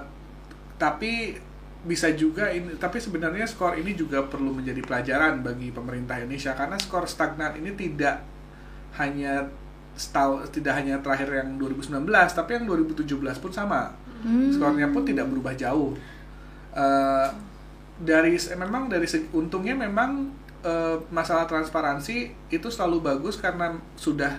tapi 0.76 1.38
bisa 1.80 2.12
juga 2.12 2.52
ini 2.52 2.76
tapi 2.76 3.00
sebenarnya 3.00 3.49
skor 3.49 3.72
ini 3.72 3.96
juga 3.96 4.20
perlu 4.28 4.52
menjadi 4.52 4.84
pelajaran 4.84 5.40
bagi 5.40 5.72
pemerintah 5.72 6.20
Indonesia 6.20 6.52
karena 6.52 6.76
skor 6.76 7.08
stagnan 7.08 7.56
ini 7.56 7.72
tidak 7.72 8.20
hanya 9.00 9.49
setahun 9.96 10.52
tidak 10.52 10.76
hanya 10.76 11.00
terakhir 11.00 11.32
yang 11.40 11.56
2019 11.56 12.04
tapi 12.37 12.50
yang 12.60 12.64
2017 12.68 13.16
pun 13.40 13.52
sama. 13.52 13.96
Hmm. 14.20 14.52
skornya 14.52 14.92
pun 14.92 15.00
tidak 15.00 15.32
berubah 15.32 15.56
jauh. 15.56 15.96
Uh, 16.76 17.28
dari 17.96 18.37
memang 18.37 18.92
dari 18.92 19.08
untungnya 19.32 19.72
memang 19.72 20.28
uh, 20.60 21.00
masalah 21.08 21.49
transparansi 21.49 22.28
itu 22.52 22.68
selalu 22.68 23.00
bagus 23.00 23.40
karena 23.40 23.80
sudah 23.96 24.37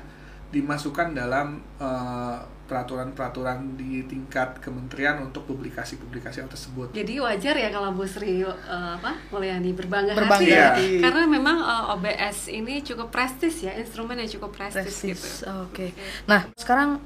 dimasukkan 0.54 1.16
dalam 1.16 1.64
peraturan 1.80 2.61
peraturan-peraturan 2.72 3.76
di 3.76 4.08
tingkat 4.08 4.64
kementerian 4.64 5.20
untuk 5.20 5.44
publikasi-publikasi 5.44 6.40
hal 6.40 6.48
tersebut. 6.48 6.96
Jadi 6.96 7.20
wajar 7.20 7.60
ya 7.60 7.68
kalau 7.68 7.92
Bu 7.92 8.08
Sri 8.08 8.48
uh, 8.48 8.56
apa 8.96 9.20
Mulyani 9.28 9.76
berbangga, 9.76 10.16
berbangga 10.16 10.40
hati 10.40 10.56
ya, 10.56 10.72
hati. 10.72 11.04
karena 11.04 11.28
memang 11.28 11.60
uh, 11.60 11.92
OBS 12.00 12.48
ini 12.48 12.80
cukup 12.80 13.12
prestis 13.12 13.68
ya, 13.68 13.76
instrumen 13.76 14.16
yang 14.16 14.32
cukup 14.32 14.56
prestis, 14.56 14.88
prestis. 14.88 15.04
gitu. 15.04 15.52
Oke. 15.68 15.76
Okay. 15.76 15.90
Nah, 16.32 16.48
sekarang 16.56 17.04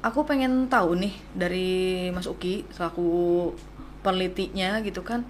aku 0.00 0.24
pengen 0.24 0.72
tahu 0.72 0.96
nih 0.96 1.12
dari 1.36 2.08
Mas 2.16 2.24
Uki 2.24 2.64
selaku 2.72 3.52
penelitinya 4.00 4.80
gitu 4.80 5.04
kan 5.04 5.28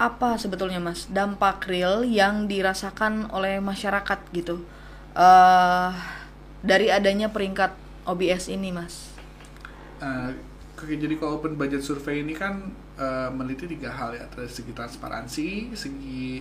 apa 0.00 0.40
sebetulnya 0.40 0.80
mas 0.80 1.12
dampak 1.12 1.68
real 1.68 2.08
yang 2.08 2.48
dirasakan 2.48 3.28
oleh 3.36 3.60
masyarakat 3.60 4.18
gitu 4.32 4.64
uh, 5.12 5.92
dari 6.64 6.88
adanya 6.88 7.28
peringkat 7.28 7.89
OBS 8.06 8.52
ini 8.52 8.70
mas 8.70 9.12
uh, 10.00 10.32
jadi 10.88 11.14
kalau 11.20 11.42
open 11.42 11.60
budget 11.60 11.84
survey 11.84 12.24
ini 12.24 12.32
kan 12.32 12.72
eh, 12.96 13.28
meneliti 13.28 13.68
tiga 13.68 13.92
hal 13.92 14.16
ya, 14.16 14.24
dari 14.32 14.48
segi 14.48 14.72
transparansi, 14.72 15.76
segi 15.76 16.40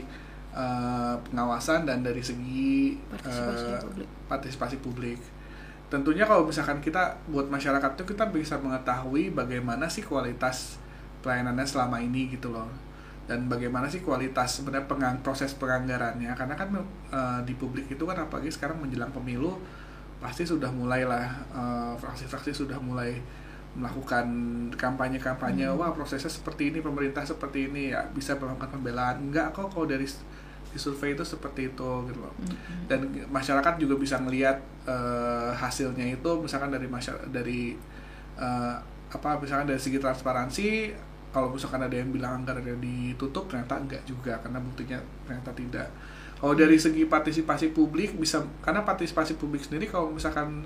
eh, 0.55 1.15
pengawasan 1.19 1.83
dan 1.83 2.05
dari 2.05 2.23
segi 2.23 2.95
Partisipasi 2.95 3.65
eh, 3.65 3.81
publik. 3.83 4.07
partisipasi 4.29 4.75
publik. 4.79 5.19
Tentunya 5.89 6.23
kalau 6.29 6.45
misalkan 6.45 6.79
kita 6.79 7.17
buat 7.33 7.49
masyarakat 7.49 7.97
itu 7.97 8.05
kita 8.13 8.29
bisa 8.29 8.61
mengetahui 8.61 9.33
bagaimana 9.33 9.89
sih 9.89 10.05
kualitas 10.05 10.77
pelayanannya 11.25 11.65
selama 11.65 11.97
ini 11.99 12.29
gitu 12.29 12.53
loh. 12.53 12.69
Dan 13.25 13.45
bagaimana 13.45 13.85
sih 13.85 14.01
kualitas 14.01 14.57
sebenarnya 14.57 14.89
pengang, 14.89 15.21
proses 15.21 15.53
penganggarannya 15.57 16.33
karena 16.37 16.55
kan 16.55 16.69
eh, 17.11 17.39
di 17.43 17.53
publik 17.57 17.89
itu 17.89 18.03
kan 18.05 18.15
apalagi 18.29 18.53
sekarang 18.53 18.79
menjelang 18.79 19.11
pemilu 19.11 19.57
pasti 20.19 20.43
sudah 20.43 20.67
mulailah 20.71 21.27
eh, 21.55 21.93
fraksi-fraksi 21.95 22.51
sudah 22.51 22.77
mulai 22.79 23.15
melakukan 23.77 24.25
kampanye-kampanye 24.73 25.69
wah 25.77 25.93
prosesnya 25.93 26.27
seperti 26.27 26.73
ini 26.73 26.81
pemerintah 26.81 27.21
seperti 27.21 27.69
ini 27.69 27.93
ya 27.93 28.03
bisa 28.11 28.35
melakukan 28.35 28.79
pembelaan. 28.79 29.29
Enggak 29.29 29.55
kok 29.55 29.71
kalau 29.71 29.87
dari 29.87 30.05
di 30.69 30.77
survei 30.77 31.17
itu 31.17 31.25
seperti 31.25 31.73
itu 31.73 31.89
gitu 32.09 32.19
loh. 32.19 32.33
Dan 32.85 33.09
masyarakat 33.29 33.73
juga 33.81 33.95
bisa 33.97 34.19
melihat 34.21 34.59
eh, 34.85 35.51
hasilnya 35.55 36.05
itu 36.05 36.31
misalkan 36.41 36.69
dari 36.73 36.87
masyarakat 36.89 37.29
dari 37.31 37.77
eh, 38.37 38.75
apa 39.09 39.29
misalkan 39.41 39.65
dari 39.65 39.81
segi 39.81 39.97
transparansi 39.97 40.67
kalau 41.29 41.53
misalkan 41.53 41.81
ada 41.85 41.93
yang 41.93 42.09
bilang 42.09 42.41
anggarannya 42.41 42.77
ditutup 42.81 43.45
ternyata 43.49 43.77
enggak 43.77 44.01
juga 44.05 44.37
karena 44.41 44.57
buktinya 44.61 44.97
ternyata 45.25 45.51
tidak 45.53 45.87
kalau 46.39 46.55
dari 46.55 46.79
segi 46.79 47.03
partisipasi 47.03 47.75
publik 47.75 48.15
bisa 48.15 48.47
karena 48.63 48.87
partisipasi 48.87 49.35
publik 49.35 49.67
sendiri 49.67 49.91
kalau 49.91 50.07
misalkan 50.09 50.63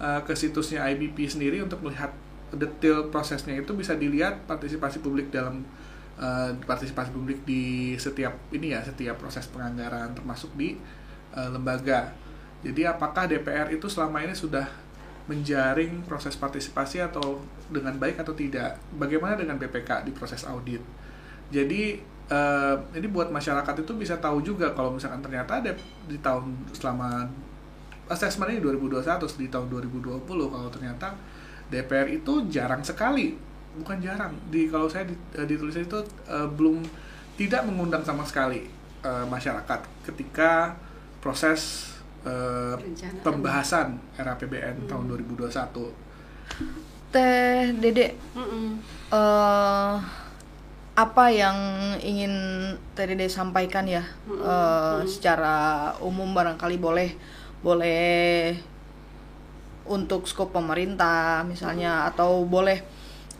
eh, 0.00 0.20
ke 0.24 0.32
situsnya 0.32 0.88
IBP 0.88 1.28
sendiri 1.28 1.60
untuk 1.60 1.84
melihat 1.84 2.10
detail 2.56 3.12
prosesnya 3.12 3.54
itu 3.54 3.70
bisa 3.76 3.94
dilihat 3.94 4.48
partisipasi 4.48 5.04
publik 5.04 5.28
dalam 5.28 5.62
eh, 6.16 6.50
partisipasi 6.64 7.12
publik 7.12 7.44
di 7.44 7.94
setiap 8.00 8.32
ini 8.50 8.72
ya 8.72 8.80
setiap 8.80 9.20
proses 9.20 9.44
penganggaran 9.52 10.16
termasuk 10.16 10.56
di 10.56 10.80
eh, 11.36 11.48
lembaga. 11.52 12.16
Jadi 12.60 12.84
apakah 12.84 13.24
DPR 13.24 13.72
itu 13.72 13.88
selama 13.88 14.20
ini 14.20 14.36
sudah 14.36 14.68
menjaring 15.28 16.04
proses 16.04 16.34
partisipasi 16.36 17.00
atau 17.00 17.40
dengan 17.68 17.96
baik 17.96 18.20
atau 18.20 18.32
tidak? 18.36 18.80
Bagaimana 18.96 19.36
dengan 19.36 19.56
BPK 19.56 20.04
di 20.04 20.12
proses 20.12 20.44
audit? 20.44 20.80
Jadi 21.48 22.09
eh, 22.30 22.74
ini 22.94 23.06
buat 23.10 23.28
masyarakat 23.34 23.74
itu 23.82 23.92
bisa 23.98 24.14
tahu 24.22 24.40
juga 24.40 24.70
kalau 24.72 24.94
misalkan 24.94 25.18
ternyata 25.20 25.58
ada 25.58 25.74
di 26.06 26.16
tahun 26.22 26.54
selama 26.70 27.26
assessment 28.06 28.54
ini 28.54 28.62
2021 28.62 29.02
di 29.38 29.46
tahun 29.50 29.66
2020 29.70 30.26
kalau 30.26 30.68
ternyata 30.70 31.14
DPR 31.70 32.10
itu 32.10 32.46
jarang 32.50 32.82
sekali 32.82 33.34
bukan 33.70 34.02
jarang 34.02 34.34
di 34.50 34.66
kalau 34.66 34.90
saya 34.90 35.06
di, 35.06 35.14
eh, 35.38 35.46
ditulis 35.46 35.78
itu 35.78 35.98
eh, 36.26 36.48
belum 36.54 36.82
tidak 37.38 37.66
mengundang 37.66 38.02
sama 38.02 38.22
sekali 38.26 38.66
eh, 39.02 39.24
masyarakat 39.26 39.80
ketika 40.06 40.74
proses 41.18 41.90
Perencanaan. 42.20 43.24
pembahasan 43.24 43.88
RAPBN 44.20 44.84
tahun 44.84 45.08
2021 45.08 45.48
Teh 47.10 47.72
Dede, 47.80 48.12
Mm-mm. 48.36 48.76
eh 49.08 49.96
apa 50.98 51.30
yang 51.32 51.56
ingin 52.02 52.32
Dede 52.98 53.30
sampaikan 53.32 53.88
ya 53.88 54.04
eh, 54.28 54.98
secara 55.08 55.88
umum 56.04 56.36
barangkali 56.36 56.76
boleh 56.76 57.10
boleh 57.64 58.52
untuk 59.88 60.28
skop 60.28 60.52
pemerintah 60.52 61.42
misalnya 61.48 62.06
atau 62.10 62.44
boleh 62.44 62.84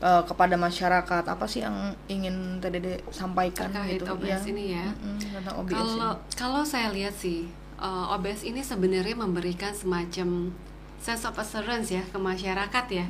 eh, 0.00 0.22
kepada 0.24 0.56
masyarakat. 0.56 1.24
Apa 1.28 1.44
sih 1.44 1.60
yang 1.66 1.92
ingin 2.08 2.62
Dede 2.64 3.04
sampaikan 3.12 3.68
Terkait 3.68 4.00
gitu? 4.00 4.08
OBS 4.08 4.42
ini 4.48 4.64
ya. 4.78 4.86
Tentang 5.18 5.60
OBS 5.60 5.74
Kalau 5.74 6.10
ini. 6.16 6.34
kalau 6.38 6.62
saya 6.64 6.88
lihat 6.94 7.12
sih 7.12 7.50
uh, 7.80 8.14
OBS 8.14 8.44
ini 8.44 8.60
sebenarnya 8.60 9.16
memberikan 9.16 9.72
semacam 9.72 10.52
sense 11.00 11.24
of 11.24 11.34
assurance 11.40 11.88
ya 11.88 12.04
ke 12.04 12.18
masyarakat 12.20 12.84
ya, 12.92 13.08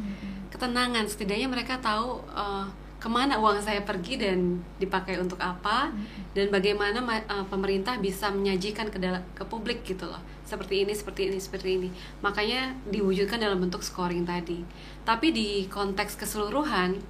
ketenangan. 0.55 1.11
Setidaknya 1.11 1.50
mereka 1.50 1.83
tahu 1.83 2.22
uh, 2.31 2.70
ke 3.00 3.08
mana 3.08 3.40
uang 3.40 3.64
saya 3.64 3.80
pergi 3.80 4.20
dan 4.20 4.60
dipakai 4.76 5.16
untuk 5.16 5.40
apa 5.40 5.88
dan 6.36 6.52
bagaimana 6.52 7.00
ma- 7.00 7.24
uh, 7.32 7.48
pemerintah 7.48 7.96
bisa 7.96 8.28
menyajikan 8.28 8.92
ke 8.92 9.00
ke 9.32 9.42
publik 9.48 9.80
gitu 9.88 10.04
loh. 10.04 10.20
Seperti 10.44 10.84
ini, 10.84 10.92
seperti 10.92 11.32
ini, 11.32 11.38
seperti 11.40 11.68
ini. 11.80 11.88
Makanya 12.20 12.76
diwujudkan 12.92 13.40
dalam 13.40 13.56
bentuk 13.56 13.80
scoring 13.80 14.28
tadi. 14.28 14.60
Tapi 15.08 15.32
di 15.32 15.64
konteks 15.72 16.20
keseluruhan 16.20 17.00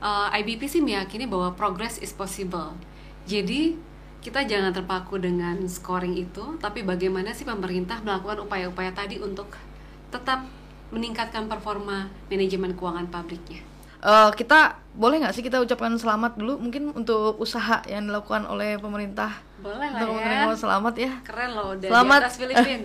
uh, 0.00 0.32
IBP 0.32 0.64
sih 0.64 0.80
meyakini 0.80 1.28
bahwa 1.28 1.52
progress 1.52 2.00
is 2.00 2.16
possible. 2.16 2.72
Jadi 3.28 3.76
kita 4.24 4.48
jangan 4.48 4.72
terpaku 4.72 5.20
dengan 5.20 5.60
scoring 5.68 6.16
itu, 6.16 6.56
tapi 6.56 6.80
bagaimana 6.80 7.36
sih 7.36 7.44
pemerintah 7.44 8.00
melakukan 8.00 8.40
upaya-upaya 8.48 8.96
tadi 8.96 9.20
untuk 9.20 9.52
tetap 10.08 10.48
meningkatkan 10.88 11.44
performa 11.52 12.08
manajemen 12.32 12.72
keuangan 12.72 13.12
publiknya. 13.12 13.73
Eh, 14.04 14.30
kita 14.36 14.76
boleh 14.92 15.16
nggak 15.16 15.32
sih 15.32 15.40
kita 15.40 15.58
ucapkan 15.58 15.96
selamat 15.96 16.36
dulu 16.36 16.60
mungkin 16.60 16.92
untuk 16.92 17.40
usaha 17.40 17.80
yang 17.84 18.04
dilakukan 18.04 18.44
oleh 18.44 18.76
pemerintah 18.76 19.32
Boleh 19.58 19.90
lah 19.90 20.04
untuk 20.04 20.20
ya. 20.20 20.54
selamat 20.54 20.94
ya 20.94 21.12
Keren 21.24 21.50
loh, 21.50 21.66
udah 21.74 21.88
Selamat. 21.88 22.20
atas 22.22 22.36
Filipina. 22.36 22.84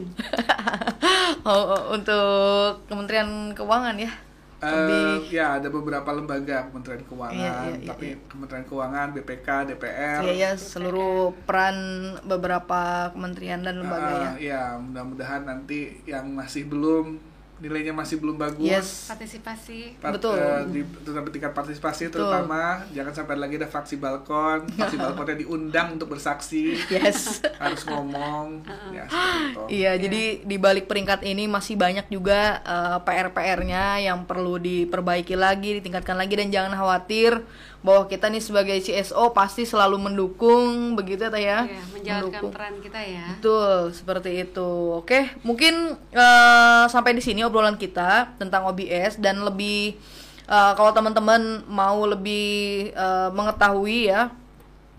oh, 1.45 1.63
oh, 1.69 1.83
untuk 1.91 2.87
Kementerian 2.87 3.51
Keuangan 3.51 3.99
ya 3.99 4.11
Eh, 4.59 4.67
lebih 4.67 5.31
ya 5.31 5.55
ada 5.55 5.67
beberapa 5.67 6.09
lembaga 6.11 6.67
Kementerian 6.67 7.03
Keuangan, 7.03 7.35
Iya, 7.37 7.51
iya, 7.63 7.75
iya, 7.77 7.89
tapi 7.91 8.07
iya. 8.09 8.17
Kementerian 8.27 8.65
Keuangan, 8.65 9.07
BPK, 9.13 9.47
DPR. 9.67 10.19
ya 10.21 10.33
ya 10.33 10.51
seluruh 10.55 11.31
peran 11.43 11.77
beberapa 12.23 13.07
kementerian 13.11 13.59
dan 13.59 13.79
lembaga 13.79 14.07
ya 14.09 14.19
Ah, 14.19 14.35
ya, 14.35 14.61
mudah-mudahan 14.75 15.43
nanti 15.43 15.99
yang 16.03 16.31
masih 16.31 16.63
belum 16.65 17.19
nilainya 17.59 17.91
masih 17.91 18.17
belum 18.17 18.35
bagus. 18.35 18.63
yes 18.63 19.07
Partisipasi. 19.07 19.95
Part- 19.97 20.15
Betul. 20.15 20.35
eh, 20.35 20.61
di 20.65 20.81
terutama 21.03 21.27
tingkat 21.27 21.51
partisipasi 21.51 22.01
Betul. 22.05 22.13
terutama 22.23 22.61
jangan 22.89 23.13
sampai 23.13 23.35
lagi 23.35 23.55
ada 23.55 23.67
fraksi 23.67 23.95
balkon, 23.95 24.63
fraksi 24.75 24.95
balkonnya 24.95 25.35
diundang 25.37 25.93
untuk 25.93 26.09
bersaksi, 26.09 26.79
yes 26.87 27.39
harus 27.61 27.83
ngomong, 27.83 28.63
ya 28.89 29.03
seperti 29.05 29.43
itu. 29.45 29.63
Iya, 29.79 29.91
jadi 29.97 30.23
di 30.41 30.57
balik 30.57 30.85
peringkat 30.85 31.21
ini 31.21 31.45
masih 31.45 31.75
banyak 31.75 32.07
juga 32.07 32.59
eh, 32.59 32.97
PR-PR-nya 32.99 34.01
yang 34.01 34.23
perlu 34.23 34.55
diperbaiki 34.55 35.35
lagi, 35.35 35.77
ditingkatkan 35.77 36.15
lagi 36.15 36.33
dan 36.35 36.49
jangan 36.49 36.73
khawatir 36.73 37.43
bahwa 37.79 38.11
kita 38.11 38.27
nih 38.27 38.43
sebagai 38.43 38.75
CSO 38.77 39.31
pasti 39.31 39.63
selalu 39.63 39.95
mendukung 40.01 40.95
begitu 40.95 41.23
ya 41.23 41.31
ya. 41.31 41.59
Ya, 41.63 41.79
menjalankan 41.89 42.27
Mendukung. 42.27 42.51
peran 42.51 42.75
kita 42.79 42.99
ya. 42.99 43.25
Betul, 43.31 43.95
seperti 43.95 44.29
itu. 44.37 44.71
Oke, 44.99 45.31
mungkin 45.41 45.95
eh, 46.11 46.85
sampai 46.85 47.15
di 47.15 47.23
sini 47.23 47.39
obrolan 47.49 47.75
kita 47.75 48.37
tentang 48.37 48.69
OBS 48.69 49.17
dan 49.17 49.41
lebih 49.41 49.97
eh, 50.45 50.71
kalau 50.77 50.93
teman-teman 50.93 51.65
mau 51.65 52.05
lebih 52.05 52.47
eh, 52.93 53.29
mengetahui 53.33 54.07
ya 54.07 54.29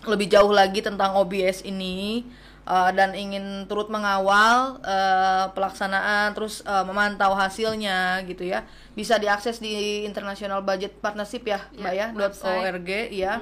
lebih 0.04 0.26
jauh 0.28 0.50
lagi 0.50 0.80
tentang 0.80 1.12
OBS 1.14 1.62
ini 1.62 2.24
eh, 2.64 2.90
dan 2.96 3.12
ingin 3.14 3.64
turut 3.68 3.86
mengawal 3.88 4.80
eh, 4.82 5.44
pelaksanaan 5.52 6.32
terus 6.34 6.60
eh, 6.64 6.84
memantau 6.84 7.32
hasilnya 7.32 8.20
gitu 8.24 8.44
ya 8.44 8.64
bisa 8.90 9.16
diakses 9.16 9.62
di 9.62 10.02
International 10.04 10.60
Budget 10.60 10.98
Partnership 10.98 11.46
ya, 11.46 11.62
Ya, 11.72 11.78
Mbak 11.78 11.94
ya. 11.94 12.06
.org 12.68 12.88
ya. 13.14 13.32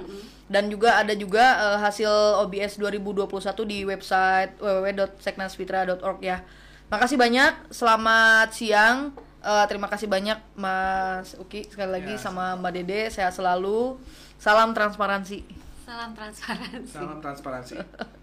Dan 0.49 0.73
juga 0.73 0.97
ada 0.97 1.13
juga 1.13 1.45
eh, 1.73 1.79
hasil 1.81 2.09
OBS 2.45 2.77
2021 2.81 3.27
di 3.65 3.79
website 3.85 4.57
www.seknasfitra.org 4.59 6.21
ya 6.23 6.41
makasih 6.89 7.17
banyak 7.17 7.53
selamat 7.71 8.49
siang 8.53 8.99
Eh, 9.39 9.65
terima 9.71 9.87
kasih 9.87 10.11
banyak 10.11 10.35
Mas 10.59 11.39
Uki 11.39 11.63
sekali 11.65 11.95
lagi 11.95 12.13
Ya. 12.13 12.21
sama 12.21 12.59
Mbak 12.59 12.73
Dede 12.75 13.07
sehat 13.07 13.31
selalu 13.33 13.95
salam 14.35 14.75
transparansi 14.75 15.47
Salam 15.87 16.11
transparansi. 16.13 16.91
Salam 16.91 17.19
transparansi. 17.23 17.75